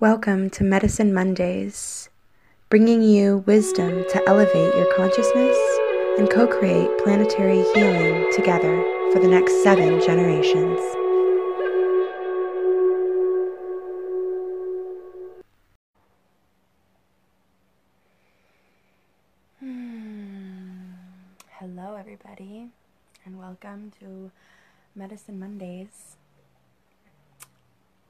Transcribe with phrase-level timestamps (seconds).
[0.00, 2.10] Welcome to Medicine Mondays,
[2.68, 5.56] bringing you wisdom to elevate your consciousness
[6.18, 10.80] and co create planetary healing together for the next seven generations.
[19.60, 20.94] Hmm.
[21.60, 22.68] Hello, everybody,
[23.24, 24.32] and welcome to
[24.96, 26.16] Medicine Mondays.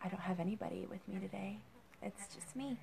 [0.02, 1.58] I don't have anybody with me today.
[2.04, 2.76] It's just me.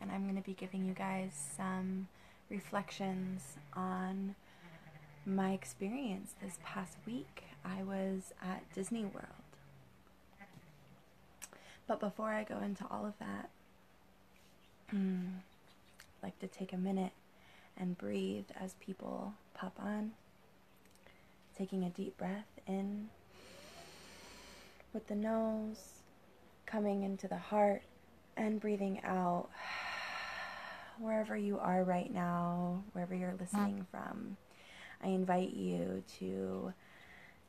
[0.00, 2.06] And I'm going to be giving you guys some
[2.48, 3.42] reflections
[3.74, 4.36] on
[5.26, 7.42] my experience this past week.
[7.64, 9.26] I was at Disney World.
[11.88, 13.50] But before I go into all of that,
[14.90, 15.26] hmm,
[16.00, 17.12] I'd like to take a minute
[17.76, 20.12] and breathe as people pop on.
[21.58, 23.08] Taking a deep breath in
[24.92, 26.02] with the nose
[26.66, 27.82] coming into the heart
[28.36, 29.48] and breathing out
[30.98, 33.86] wherever you are right now, wherever you're listening mm.
[33.90, 34.36] from.
[35.02, 36.72] I invite you to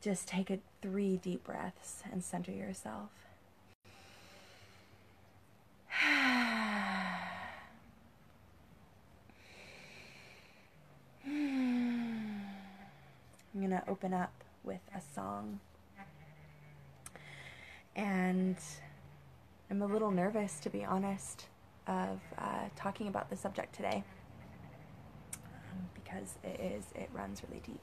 [0.00, 3.10] just take a three deep breaths and center yourself.
[11.24, 11.32] I'm
[13.54, 14.32] going to open up
[14.64, 15.60] with a song.
[17.96, 18.56] And
[19.74, 21.46] I'm a little nervous, to be honest,
[21.88, 24.04] of uh, talking about the subject today
[25.44, 27.82] um, because it is it runs really deep.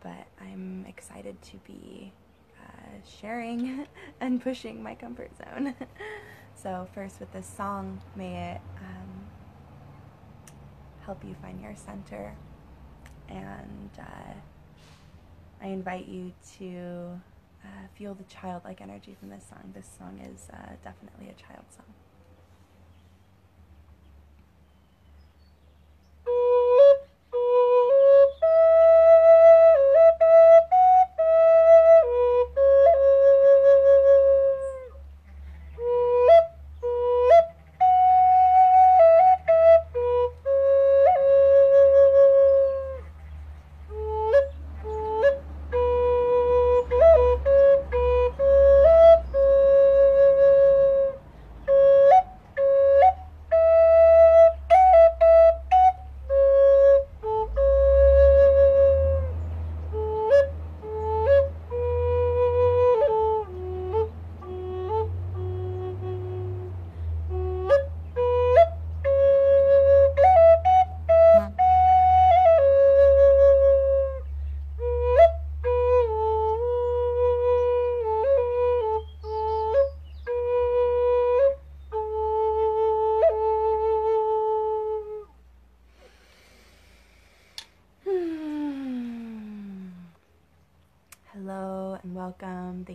[0.00, 2.12] But I'm excited to be
[2.60, 3.86] uh, sharing
[4.20, 5.76] and pushing my comfort zone.
[6.56, 9.26] so first, with this song, may it um,
[11.06, 12.34] help you find your center,
[13.28, 14.32] and uh,
[15.62, 17.20] I invite you to
[17.64, 19.72] uh, feel the childlike energy from this song.
[19.74, 22.03] This song is uh, definitely a child song.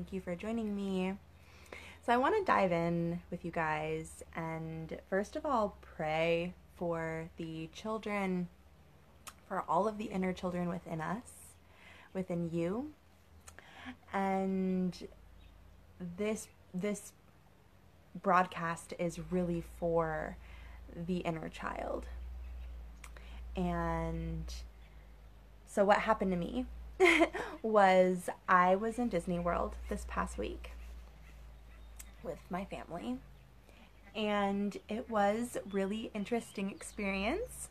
[0.10, 1.14] Thank you for joining me.
[2.04, 7.30] So, I want to dive in with you guys and first of all, pray for
[7.38, 8.48] the children,
[9.48, 11.30] for all of the inner children within us,
[12.16, 12.90] within you.
[14.12, 14.98] And
[16.18, 17.12] this, this
[18.24, 20.38] broadcast is really for
[21.06, 22.08] the inner child.
[23.56, 24.52] And
[25.68, 26.66] so, what happened to me
[27.62, 30.72] was I was in Disney World this past week
[32.24, 33.18] with my family
[34.16, 37.70] and it was really interesting experience.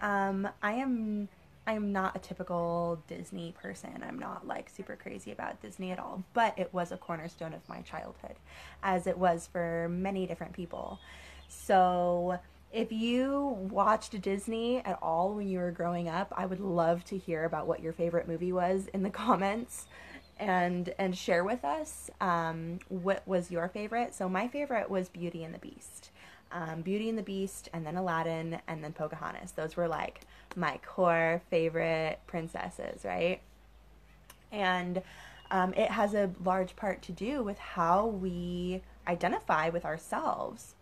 [0.00, 1.28] Um, I am
[1.66, 4.04] I am not a typical Disney person.
[4.06, 7.68] I'm not like super crazy about Disney at all, but it was a cornerstone of
[7.68, 8.36] my childhood
[8.84, 11.00] as it was for many different people.
[11.48, 12.38] So
[12.76, 17.16] if you watched Disney at all when you were growing up, I would love to
[17.16, 19.86] hear about what your favorite movie was in the comments
[20.38, 24.14] and and share with us um, what was your favorite.
[24.14, 26.10] So my favorite was Beauty and the Beast.
[26.52, 29.52] Um, Beauty and the Beast, and then Aladdin, and then Pocahontas.
[29.52, 30.20] Those were like
[30.54, 33.40] my core favorite princesses, right?
[34.52, 35.00] And
[35.50, 40.74] um, it has a large part to do with how we identify with ourselves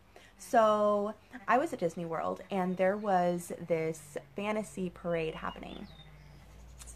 [0.51, 1.15] so
[1.49, 5.87] I was at Disney World and there was this fantasy parade happening.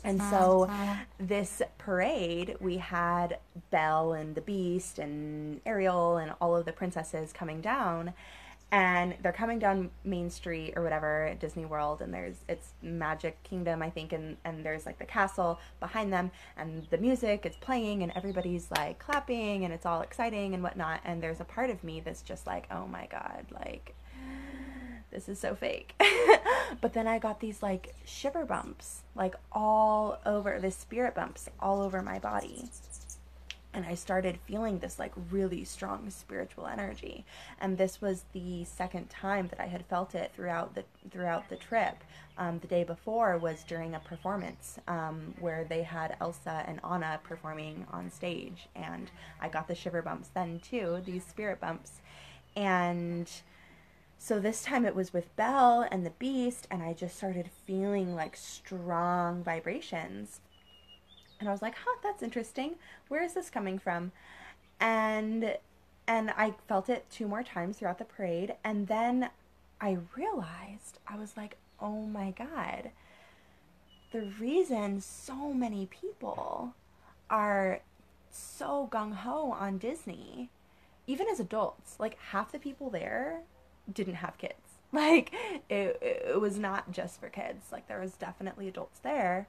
[0.04, 0.70] And so
[1.18, 3.38] this parade, we had
[3.70, 8.14] Belle and the Beast and Ariel and all of the princesses coming down.
[8.70, 13.82] And they're coming down Main Street or whatever Disney World, and there's it's Magic Kingdom,
[13.82, 18.02] I think, and and there's like the castle behind them, and the music is playing,
[18.02, 21.82] and everybody's like clapping, and it's all exciting and whatnot, and there's a part of
[21.82, 23.94] me that's just like, oh my god, like
[25.10, 25.94] this is so fake.
[26.82, 31.80] but then I got these like shiver bumps, like all over the spirit bumps all
[31.80, 32.68] over my body
[33.78, 37.24] and I started feeling this like really strong spiritual energy.
[37.60, 40.82] And this was the second time that I had felt it throughout the
[41.12, 42.02] throughout the trip.
[42.38, 47.20] Um, the day before was during a performance um, where they had Elsa and Anna
[47.22, 52.00] performing on stage, and I got the shiver bumps then too, these spirit bumps,
[52.56, 53.30] and.
[54.20, 58.16] So this time it was with Belle and the Beast, and I just started feeling
[58.16, 60.40] like strong vibrations
[61.40, 62.76] and I was like, "Huh, that's interesting.
[63.08, 64.12] Where is this coming from?"
[64.80, 65.56] And
[66.06, 69.30] and I felt it two more times throughout the parade, and then
[69.80, 72.90] I realized I was like, "Oh my god.
[74.10, 76.74] The reason so many people
[77.28, 77.80] are
[78.30, 80.48] so gung ho on Disney,
[81.06, 83.42] even as adults, like half the people there
[83.92, 84.54] didn't have kids.
[84.90, 85.34] Like
[85.68, 87.66] it, it was not just for kids.
[87.70, 89.46] Like there was definitely adults there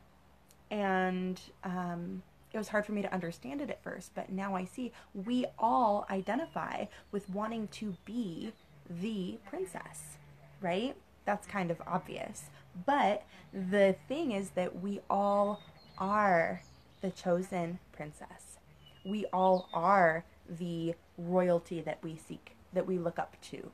[0.72, 2.22] and um,
[2.54, 5.46] it was hard for me to understand it at first, but now I see we
[5.58, 8.52] all identify with wanting to be
[8.90, 10.18] the princess,
[10.62, 10.96] right?
[11.26, 12.46] That's kind of obvious.
[12.86, 13.24] But
[13.54, 15.62] the thing is that we all
[15.98, 16.62] are
[17.02, 18.58] the chosen princess.
[19.06, 23.72] We all are the royalty that we seek, that we look up to.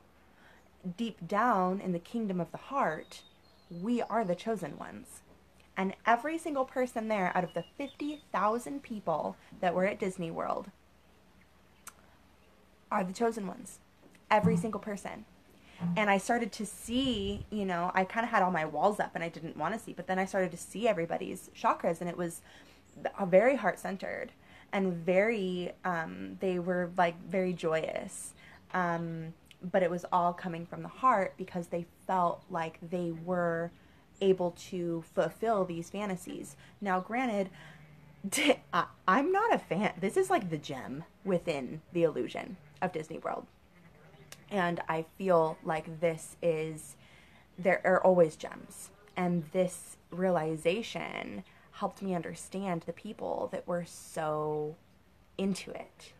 [0.98, 3.22] Deep down in the kingdom of the heart,
[3.70, 5.22] we are the chosen ones.
[5.78, 10.72] And every single person there, out of the 50,000 people that were at Disney World,
[12.92, 13.80] are the chosen ones.
[14.32, 15.26] Every single person.
[15.98, 19.12] And I started to see, you know, I kind of had all my walls up
[19.14, 22.10] and I didn't want to see, but then I started to see everybody's chakras and
[22.10, 22.42] it was
[23.26, 24.32] very heart centered
[24.72, 28.34] and very, um, they were like very joyous.
[28.74, 29.34] Um,
[29.72, 33.72] but it was all coming from the heart because they felt like they were
[34.22, 36.56] able to fulfill these fantasies.
[36.82, 37.50] Now, granted,
[39.08, 39.94] I'm not a fan.
[40.00, 43.46] This is like the gem within the illusion of Disney World.
[44.50, 46.96] And I feel like this is,
[47.58, 48.90] there are always gems.
[49.18, 54.76] And this realization helped me understand the people that were so
[55.38, 56.14] into it.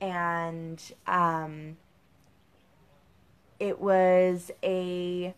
[0.00, 1.76] And um,
[3.58, 5.34] it was a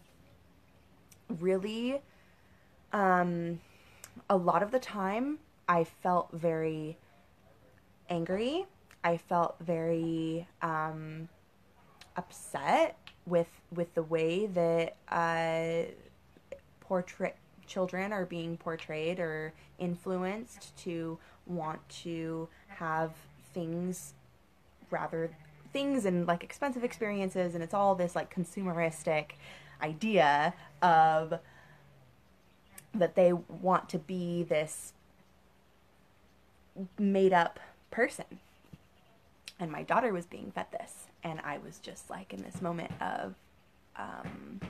[1.41, 2.01] really
[2.93, 3.61] um,
[4.29, 5.39] a lot of the time
[5.69, 6.99] I felt very
[8.09, 8.67] angry.
[9.05, 11.29] I felt very um,
[12.17, 12.97] upset
[13.27, 15.91] with with the way that uh,
[16.81, 17.37] portrait
[17.67, 23.13] children are being portrayed or influenced to want to have
[23.55, 24.15] things
[24.91, 25.31] rather
[25.73, 29.31] things and like expensive experiences and it's all this like consumeristic
[29.81, 30.53] idea
[30.83, 31.39] of
[32.95, 34.93] that they want to be this
[36.99, 38.25] made up person.
[39.59, 41.07] And my daughter was being fed this.
[41.23, 43.35] And I was just like in this moment of
[43.97, 44.61] um,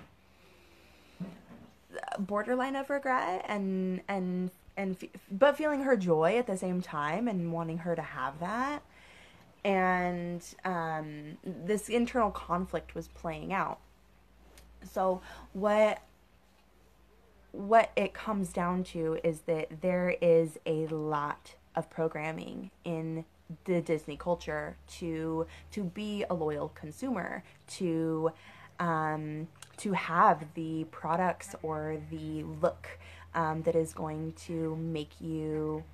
[2.19, 4.97] borderline of regret and, and, and,
[5.31, 8.83] but feeling her joy at the same time and wanting her to have that.
[9.65, 13.79] And um, this internal conflict was playing out.
[14.85, 15.21] So
[15.53, 16.03] what
[17.53, 23.27] what it comes down to is that there is a lot of programming in
[23.65, 28.33] the Disney culture to to be a loyal consumer, to
[28.81, 29.49] um,
[29.79, 32.89] to have the products or the look
[33.35, 35.85] um, that is going to make you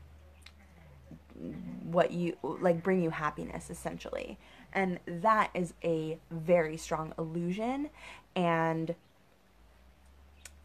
[1.84, 4.38] what you like bring you happiness essentially.
[4.72, 7.90] And that is a very strong illusion
[8.38, 8.94] and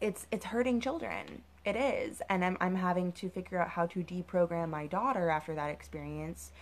[0.00, 1.42] it's it's hurting children.
[1.64, 2.22] It is.
[2.30, 6.52] And I'm, I'm having to figure out how to deprogram my daughter after that experience.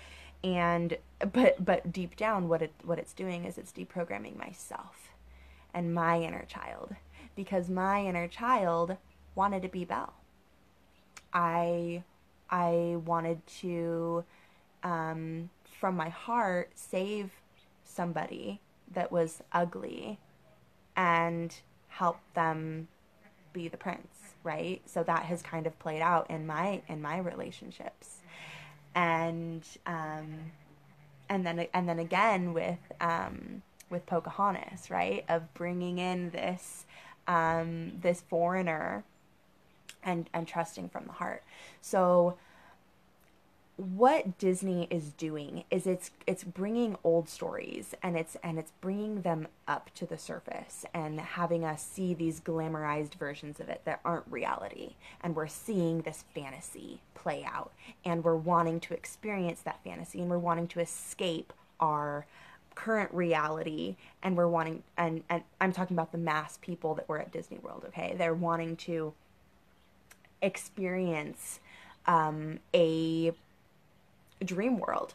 [0.43, 0.97] And
[1.33, 5.11] but but deep down what it what it's doing is it's deprogramming myself
[5.75, 6.97] and my inner child.
[7.37, 8.97] Because my inner child
[9.35, 10.15] wanted to be Belle.
[11.35, 12.05] I
[12.49, 14.25] I wanted to
[14.83, 17.33] um, from my heart save
[17.85, 18.61] somebody
[18.95, 20.19] that was ugly
[20.97, 21.55] and
[21.89, 22.89] help them
[23.53, 24.81] be the prince, right?
[24.87, 28.19] So that has kind of played out in my in my relationships.
[28.95, 30.53] And um
[31.29, 35.25] and then and then again with um with Pocahontas, right?
[35.29, 36.87] Of bringing in this
[37.29, 39.05] um, this foreigner
[40.03, 41.45] and and trusting from the heart.
[41.81, 42.37] So
[43.77, 49.23] what Disney is doing is it's it's bringing old stories and it's and it's bringing
[49.23, 54.01] them up to the surface and having us see these glamorized versions of it that
[54.05, 54.95] aren't reality.
[55.23, 57.73] And we're seeing this fantasy play out
[58.05, 62.27] and we're wanting to experience that fantasy and we're wanting to escape our
[62.75, 67.21] current reality and we're wanting and and I'm talking about the mass people that were
[67.21, 68.15] at Disney World okay?
[68.19, 69.15] They're wanting to
[70.43, 71.61] experience
[72.07, 73.33] um, a
[74.45, 75.15] dream world.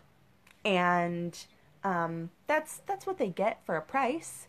[0.65, 1.37] And
[1.83, 4.47] um, that's that's what they get for a price.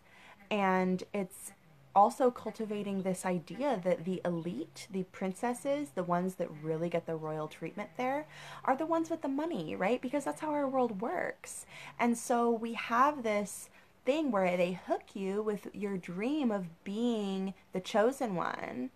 [0.51, 1.51] And it's
[1.95, 7.15] also cultivating this idea that the elite the princesses the ones that really get the
[7.15, 8.27] royal treatment there
[8.63, 10.01] are the ones with the money right?
[10.01, 11.65] Because that's how our world works.
[11.99, 13.69] And so we have this
[14.05, 18.91] thing where they hook you with your dream of being the chosen one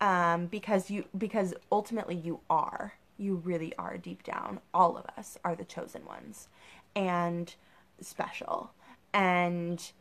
[0.00, 5.38] um, because you because ultimately you are you really are deep down all of us
[5.44, 6.48] are the chosen ones
[6.94, 7.54] and
[8.00, 8.72] special
[9.14, 9.92] and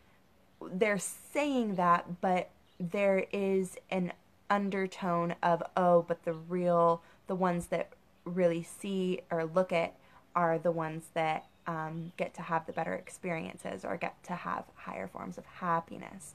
[0.74, 2.50] they're saying that but
[2.80, 4.12] there is an
[4.50, 7.94] undertone of oh but the real the ones that
[8.26, 9.96] really see or look at
[10.36, 14.66] are the ones that um, get to have the better experiences or get to have
[14.76, 16.34] higher forms of happiness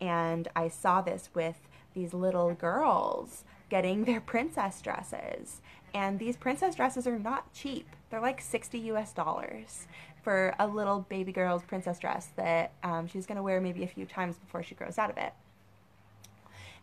[0.00, 5.60] and i saw this with these little girls getting their princess dresses.
[5.94, 7.88] And these princess dresses are not cheap.
[8.10, 9.86] They're like 60 US dollars
[10.22, 13.88] for a little baby girl's princess dress that um, she's going to wear maybe a
[13.88, 15.32] few times before she grows out of it.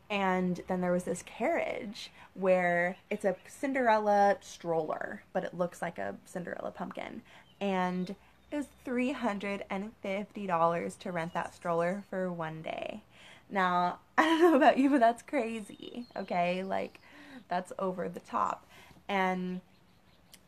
[0.10, 5.98] And then there was this carriage where it's a Cinderella stroller, but it looks like
[5.98, 7.24] a Cinderella pumpkin.
[7.60, 8.16] And
[8.52, 13.02] it was $350 to rent that stroller for one day.
[13.50, 16.64] Now, I don't know about you, but that's crazy, okay?
[16.64, 17.00] Like,
[17.48, 18.66] that's over the top.
[19.08, 19.62] And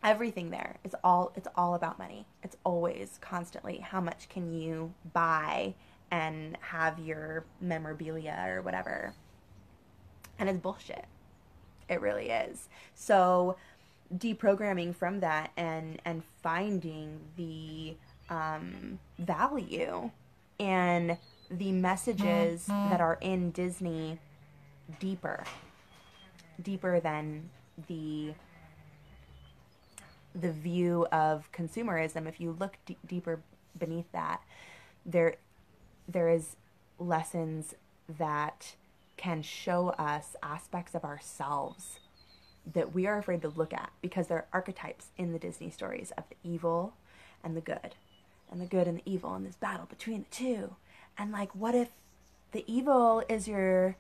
[0.04, 2.26] everything there is all it's all about money.
[2.44, 5.76] It's always constantly how much can you buy
[6.12, 9.14] and have your memorabilia or whatever.
[10.40, 11.06] And it's bullshit.
[11.90, 12.70] It really is.
[12.94, 13.58] So
[14.16, 17.96] deprogramming from that and and finding the
[18.30, 20.12] um, value
[20.60, 21.18] and
[21.50, 24.20] the messages that are in Disney
[25.00, 25.44] deeper,
[26.62, 27.50] deeper than
[27.88, 28.34] the
[30.40, 32.28] the view of consumerism.
[32.28, 33.42] If you look d- deeper
[33.78, 34.42] beneath that,
[35.06, 35.36] there
[36.08, 36.56] there is
[37.00, 37.76] lessons
[38.18, 38.76] that
[39.18, 42.00] can show us aspects of ourselves
[42.74, 46.12] that we are afraid to look at because there are archetypes in the Disney stories
[46.18, 46.94] of the evil
[47.44, 47.96] and the good,
[48.52, 50.76] and the good and the evil, and this battle between the two
[51.18, 51.90] and like what if
[52.52, 53.96] the evil is your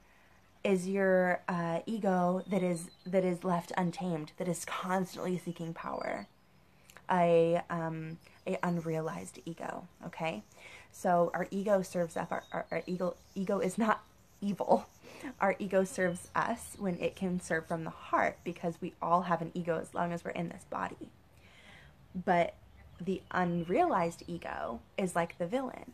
[0.63, 6.27] is your uh, ego that is that is left untamed that is constantly seeking power.
[7.09, 10.43] A um, a unrealized ego okay?
[10.91, 14.03] So our ego serves up our, our, our ego ego is not
[14.41, 14.87] evil.
[15.41, 19.41] Our ego serves us when it can serve from the heart because we all have
[19.41, 21.09] an ego as long as we're in this body.
[22.13, 22.53] But
[22.99, 25.93] the unrealized ego is like the villain.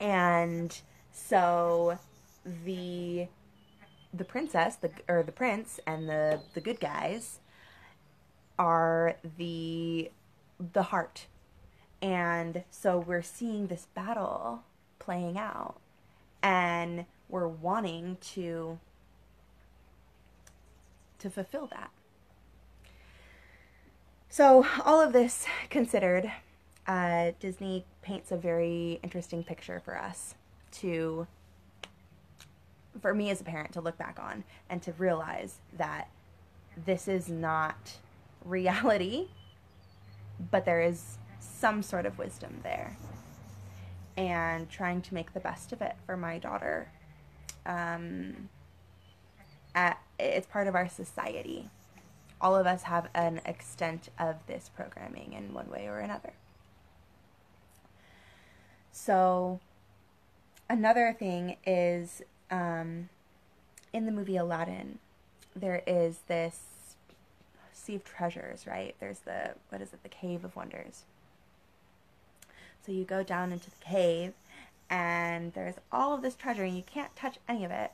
[0.00, 0.76] And
[1.12, 1.98] so
[2.44, 3.28] the
[4.14, 7.40] the princess, the or the prince, and the the good guys
[8.58, 10.10] are the
[10.72, 11.26] the heart,
[12.00, 14.62] and so we're seeing this battle
[14.98, 15.76] playing out,
[16.42, 18.78] and we're wanting to
[21.18, 21.90] to fulfill that.
[24.28, 26.32] So all of this considered,
[26.86, 30.34] uh, Disney paints a very interesting picture for us
[30.80, 31.26] to,
[33.00, 36.08] for me as a parent, to look back on and to realize that
[36.76, 37.98] this is not
[38.44, 39.28] reality,
[40.50, 42.96] but there is some sort of wisdom there.
[44.16, 46.90] And trying to make the best of it for my daughter.
[47.64, 48.50] Um,
[49.74, 51.70] at, it's part of our society.
[52.40, 56.32] All of us have an extent of this programming in one way or another.
[58.90, 59.60] So,
[60.68, 62.22] another thing is
[62.52, 63.08] um,
[63.92, 64.98] in the movie Aladdin,
[65.56, 66.60] there is this
[67.72, 68.94] sea of treasures, right?
[69.00, 71.02] There's the, what is it, the Cave of Wonders.
[72.86, 74.32] So, you go down into the cave,
[74.90, 77.92] and there's all of this treasure, and you can't touch any of it,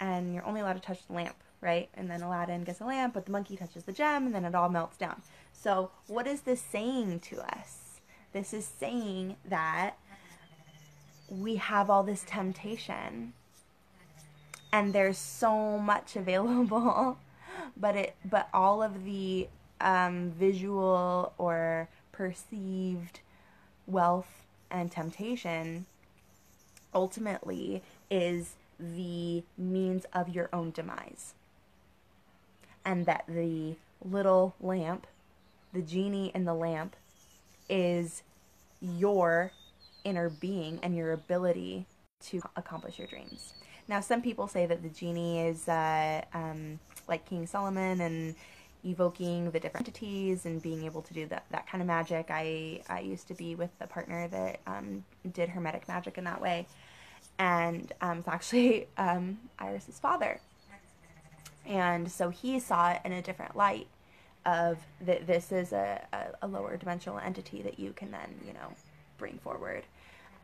[0.00, 1.88] and you're only allowed to touch the lamp, right?
[1.94, 4.54] And then Aladdin gets a lamp, but the monkey touches the gem, and then it
[4.54, 5.22] all melts down.
[5.52, 8.00] So, what is this saying to us?
[8.32, 9.96] This is saying that
[11.28, 13.32] we have all this temptation
[14.76, 17.18] and there's so much available
[17.76, 19.48] but it but all of the
[19.80, 23.20] um, visual or perceived
[23.86, 25.86] wealth and temptation
[26.94, 31.32] ultimately is the means of your own demise
[32.84, 35.06] and that the little lamp
[35.72, 36.96] the genie in the lamp
[37.68, 38.22] is
[38.80, 39.52] your
[40.04, 41.86] inner being and your ability
[42.20, 43.54] to accomplish your dreams.
[43.88, 46.78] Now, some people say that the genie is uh, um,
[47.08, 48.34] like King Solomon and
[48.84, 52.26] evoking the different entities and being able to do that, that kind of magic.
[52.30, 56.40] I, I used to be with a partner that um, did hermetic magic in that
[56.40, 56.66] way.
[57.38, 60.40] And um, it's actually um, Iris's father.
[61.64, 63.88] And so he saw it in a different light
[64.44, 68.52] of that this is a, a, a lower dimensional entity that you can then, you
[68.52, 68.72] know,
[69.18, 69.82] bring forward.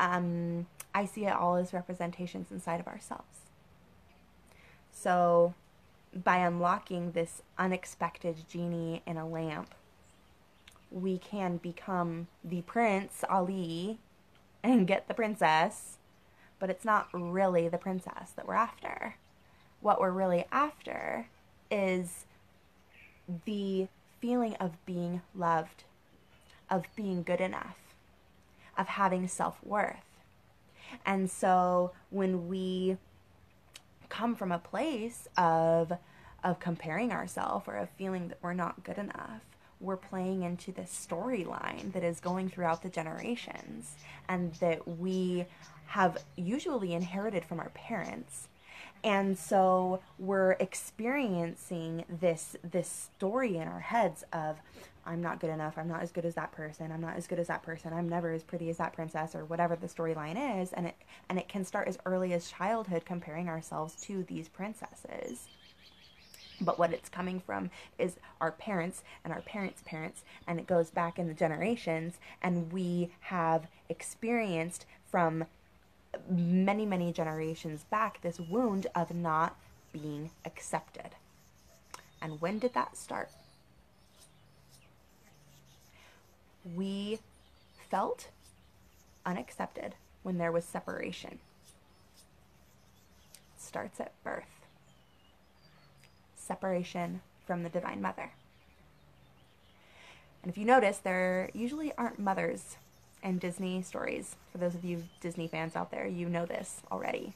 [0.00, 3.40] Um, I see it all as representations inside of ourselves.
[4.92, 5.54] So,
[6.14, 9.75] by unlocking this unexpected genie in a lamp,
[10.90, 13.99] we can become the prince Ali
[14.62, 15.99] and get the princess,
[16.58, 19.16] but it's not really the princess that we're after.
[19.80, 21.26] What we're really after
[21.70, 22.26] is
[23.46, 23.88] the
[24.20, 25.84] feeling of being loved,
[26.70, 27.78] of being good enough,
[28.76, 30.12] of having self worth.
[31.06, 32.96] And so when we
[34.08, 35.92] come from a place of
[36.44, 39.42] of comparing ourselves or of feeling that we're not good enough,
[39.80, 43.94] we're playing into this storyline that is going throughout the generations
[44.28, 45.44] and that we
[45.87, 48.49] have usually inherited from our parents
[49.04, 54.59] and so we're experiencing this this story in our heads of
[55.04, 57.38] i'm not good enough i'm not as good as that person i'm not as good
[57.38, 60.73] as that person i'm never as pretty as that princess or whatever the storyline is
[60.73, 60.94] and it
[61.28, 65.49] and it can start as early as childhood comparing ourselves to these princesses
[66.64, 70.90] but what it's coming from is our parents and our parents' parents, and it goes
[70.90, 72.18] back in the generations.
[72.40, 75.44] And we have experienced from
[76.28, 79.57] many, many generations back this wound of not
[79.92, 81.11] being accepted.
[82.20, 83.31] And when did that start?
[86.77, 87.18] We
[87.90, 88.29] felt
[89.27, 91.40] unaccepted when there was separation.
[93.57, 94.44] It starts at birth.
[96.37, 98.33] Separation from the Divine Mother.
[100.42, 102.77] And if you notice, there usually aren't mothers
[103.22, 104.37] and Disney stories.
[104.50, 107.35] For those of you Disney fans out there, you know this already.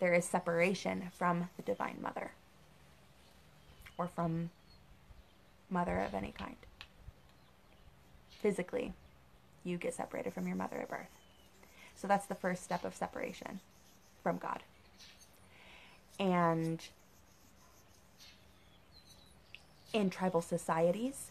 [0.00, 2.32] There is separation from the Divine Mother
[3.96, 4.50] or from
[5.70, 6.56] mother of any kind.
[8.40, 8.92] Physically,
[9.62, 11.06] you get separated from your mother at birth.
[11.96, 13.60] So that's the first step of separation
[14.22, 14.62] from God.
[16.18, 16.80] And
[19.92, 21.30] in tribal societies,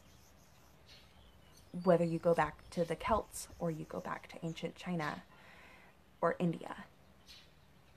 [1.84, 5.24] whether you go back to the Celts or you go back to ancient China
[6.22, 6.76] or India.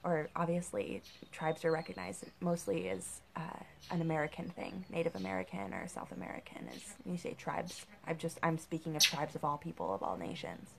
[0.03, 3.41] Or obviously, tribes are recognized mostly as uh,
[3.91, 6.67] an American thing, Native American or South American.
[6.73, 7.85] As you say, tribes.
[8.07, 10.69] I'm just I'm speaking of tribes of all people of all nations,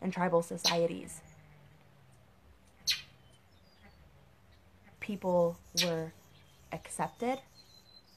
[0.00, 1.20] and tribal societies.
[5.00, 6.12] People were
[6.72, 7.40] accepted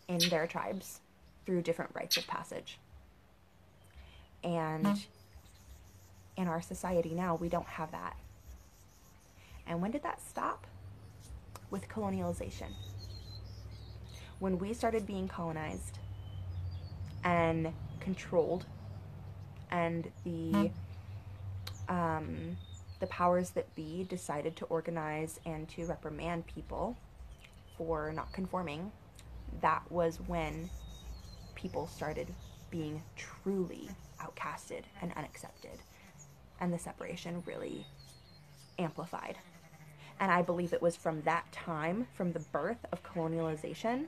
[0.08, 1.02] in their tribes
[1.46, 2.78] through different rites of passage.
[4.44, 5.06] And
[6.38, 8.16] in our society now, we don't have that.
[9.68, 10.66] And when did that stop?
[11.70, 12.72] With colonialization.
[14.40, 16.00] When we started being colonized
[17.24, 18.66] and controlled,
[19.72, 20.70] and the
[21.90, 22.58] um,
[23.00, 26.96] the powers that be decided to organize and to reprimand people
[27.78, 28.92] for not conforming,
[29.62, 30.70] that was when
[31.56, 32.28] people started
[32.70, 33.90] being truly
[34.24, 35.80] outcasted and unaccepted.
[36.60, 37.86] And the separation really
[38.80, 39.38] amplified.
[40.20, 44.06] And I believe it was from that time, from the birth of colonialization,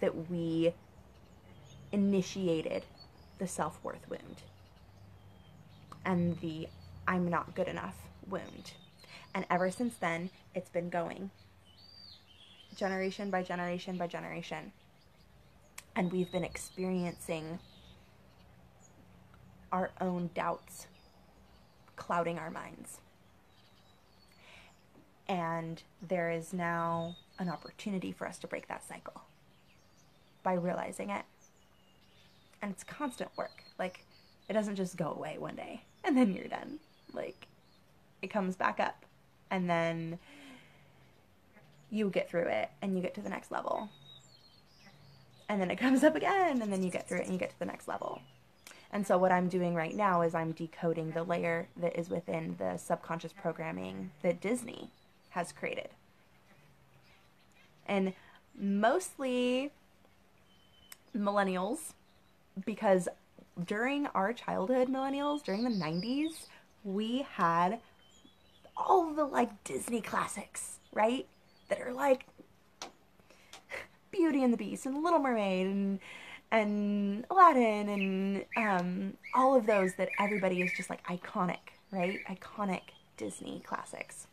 [0.00, 0.72] that we
[1.92, 2.84] initiated
[3.38, 4.42] the self worth wound
[6.04, 6.68] and the
[7.06, 7.96] I'm not good enough
[8.28, 8.72] wound.
[9.34, 11.30] And ever since then, it's been going
[12.76, 14.72] generation by generation by generation.
[15.96, 17.58] And we've been experiencing
[19.72, 20.86] our own doubts
[21.96, 23.00] clouding our minds.
[25.28, 29.22] And there is now an opportunity for us to break that cycle
[30.42, 31.24] by realizing it.
[32.62, 33.62] And it's constant work.
[33.78, 34.04] Like,
[34.48, 36.78] it doesn't just go away one day and then you're done.
[37.12, 37.46] Like,
[38.22, 39.04] it comes back up.
[39.50, 40.18] And then
[41.90, 43.88] you get through it and you get to the next level.
[45.48, 47.50] And then it comes up again and then you get through it and you get
[47.50, 48.20] to the next level.
[48.90, 52.56] And so what I'm doing right now is I'm decoding the layer that is within
[52.58, 54.90] the subconscious programming that Disney
[55.30, 55.90] has created.
[57.86, 58.14] And
[58.58, 59.70] mostly
[61.16, 61.92] millennials
[62.64, 63.08] because
[63.64, 66.46] during our childhood millennials during the 90s
[66.84, 67.80] we had
[68.76, 71.26] all the like Disney classics, right?
[71.68, 72.26] That are like
[74.10, 76.00] Beauty and the Beast and Little Mermaid and
[76.50, 81.58] and Aladdin and um, all of those that everybody is just like iconic,
[81.90, 82.20] right?
[82.28, 82.82] Iconic
[83.16, 84.26] Disney classics.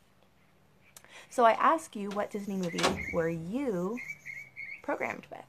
[1.30, 2.80] So I ask you, what Disney movie
[3.14, 4.00] were you
[4.84, 5.42] programmed with?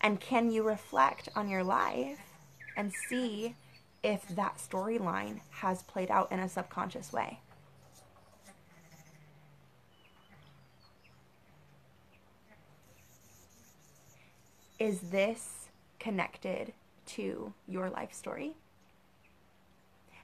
[0.00, 2.20] And can you reflect on your life
[2.76, 3.54] and see
[4.02, 7.40] if that storyline has played out in a subconscious way?
[14.86, 15.66] Is this
[15.98, 16.72] connected
[17.06, 18.54] to your life story?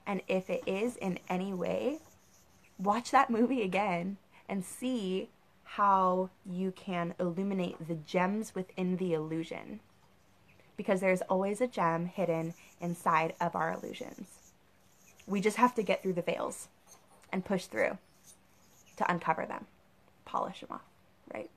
[0.07, 1.99] And if it is in any way,
[2.79, 5.31] watch that movie again and see
[5.65, 9.81] how you can illuminate the gems within the illusion.
[10.77, 14.53] Because there's always a gem hidden inside of our illusions.
[15.27, 16.69] We just have to get through the veils
[17.33, 17.99] and push through
[18.97, 19.67] to uncover them,
[20.25, 20.85] polish them off,
[21.35, 21.51] right?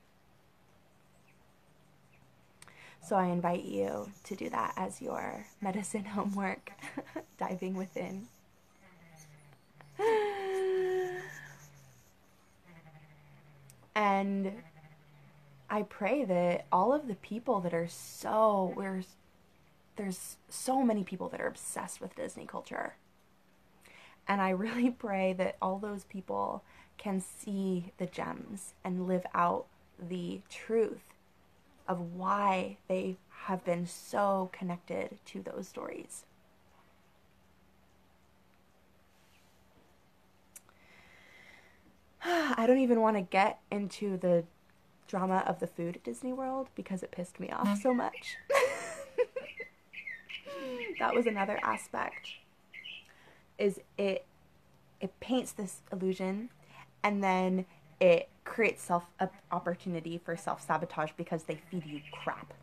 [3.06, 6.72] So I invite you to do that as your medicine homework,
[7.38, 8.28] diving within.
[13.94, 14.52] And
[15.70, 19.04] I pray that all of the people that are so we're
[19.98, 22.96] there's so many people that are obsessed with Disney culture.
[24.28, 26.63] And I really pray that all those people
[26.98, 29.68] can see the gems and live out
[30.00, 31.14] the truth
[31.88, 36.24] of why they have been so connected to those stories.
[42.26, 44.43] I don't even want to get into the
[45.08, 48.38] drama of the food at Disney World because it pissed me off so much.
[51.00, 52.30] that was another aspect
[53.58, 54.26] is it
[55.00, 56.50] it paints this illusion
[57.04, 57.65] and then
[57.99, 59.05] it creates self
[59.51, 62.53] opportunity for self-sabotage because they feed you crap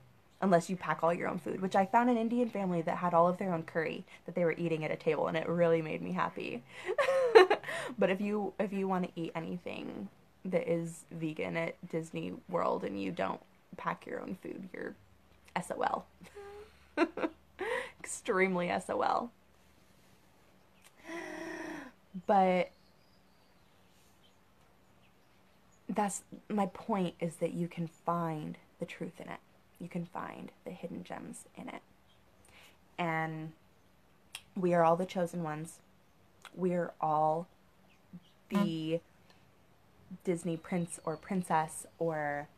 [0.43, 3.15] unless you pack all your own food, which I found an Indian family that had
[3.15, 5.81] all of their own curry that they were eating at a table and it really
[5.81, 6.63] made me happy.
[7.99, 10.09] but if you if you want to eat anything
[10.45, 13.41] that is vegan at Disney World and you don't
[13.77, 14.95] pack your own food, you're
[15.63, 16.05] SOL.
[18.01, 19.31] Extremely SOL.
[22.27, 22.71] But
[25.95, 29.41] that's my point is that you can find the truth in it
[29.83, 31.83] you can find the hidden gems in it.
[32.97, 33.53] And
[34.57, 35.81] we are all the chosen ones.
[36.55, 37.49] We're all
[38.49, 39.01] the
[40.23, 42.49] Disney prince or princess or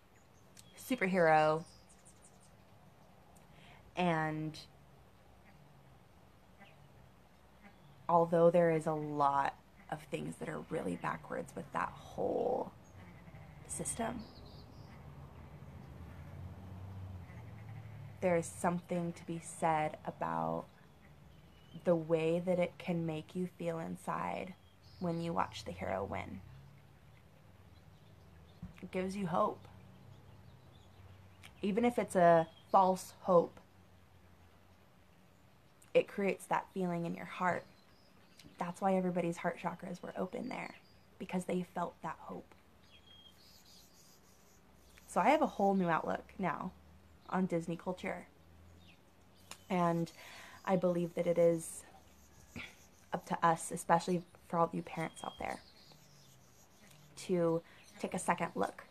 [0.79, 1.65] superhero.
[3.97, 4.59] And
[8.07, 9.55] although there is a lot
[9.91, 11.94] of things that are really backwards with that
[13.75, 14.21] system,
[18.21, 20.65] there is something to be said about
[21.85, 24.55] the way that it can make you feel inside
[25.01, 26.41] when you watch the hero win.
[28.83, 29.67] It gives you hope.
[31.61, 33.59] Even if it's a false hope,
[35.93, 37.65] it creates that feeling in your heart.
[38.59, 40.75] That's why everybody's heart chakras were open there,
[41.19, 42.54] because they felt that hope.
[45.15, 46.73] So I have a whole new outlook now
[47.31, 48.27] on Disney culture.
[49.71, 50.11] And
[50.65, 51.85] I believe that it is
[53.13, 55.61] up to us, especially for all of you parents out there,
[57.29, 57.63] to
[58.01, 58.83] take a second look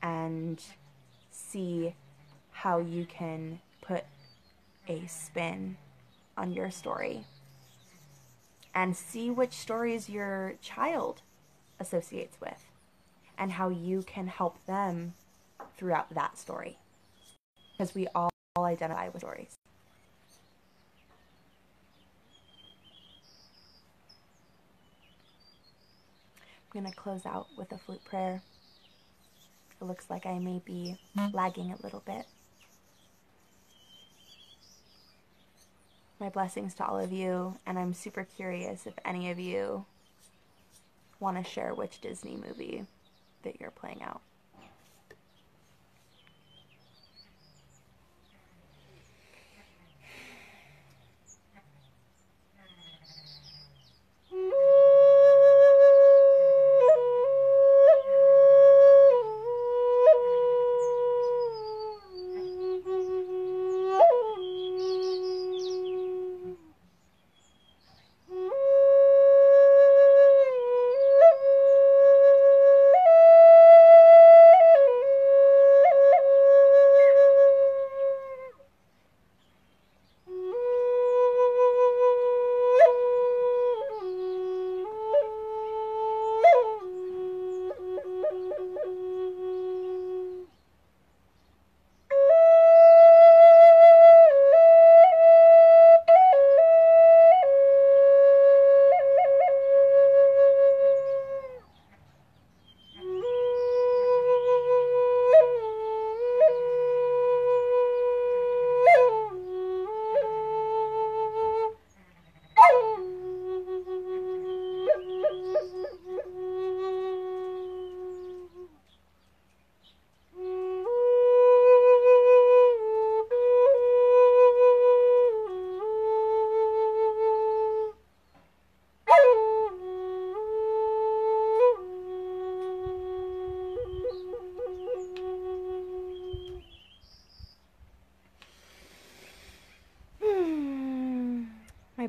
[0.00, 0.64] and
[1.30, 1.94] see
[2.52, 4.04] how you can put
[4.88, 5.76] a spin
[6.34, 7.26] on your story
[8.74, 11.20] and see which stories your child
[11.78, 12.67] associates with
[13.38, 15.14] and how you can help them
[15.76, 16.78] throughout that story
[17.72, 19.54] because we all all identify with stories.
[26.74, 28.42] I'm going to close out with a flute prayer.
[29.80, 30.98] It looks like I may be
[31.32, 32.26] lagging a little bit.
[36.20, 39.84] my blessings to all of you, and I'm super curious if any of you
[41.20, 42.86] want to share which Disney movie
[43.48, 44.20] that you're playing out.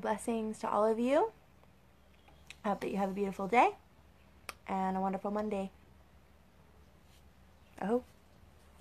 [0.09, 1.31] Blessings to all of you.
[2.65, 3.69] I hope that you have a beautiful day
[4.67, 5.69] and a wonderful Monday.